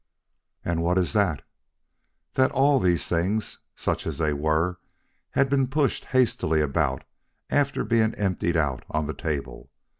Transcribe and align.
"And 0.65 0.81
what 0.81 0.97
is 0.97 1.13
that?" 1.13 1.43
"That 2.33 2.49
all 2.53 2.79
these 2.79 3.07
things, 3.07 3.59
such 3.75 4.07
as 4.07 4.17
they 4.17 4.33
were, 4.33 4.79
had 5.29 5.47
been 5.47 5.67
pushed 5.67 6.05
hastily 6.05 6.59
about 6.59 7.03
after 7.51 7.83
being 7.85 8.15
emptied 8.15 8.57
out 8.57 8.83
on 8.89 9.05
the 9.05 9.13
table. 9.13 9.69